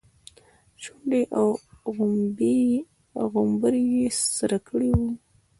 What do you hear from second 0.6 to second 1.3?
شونډې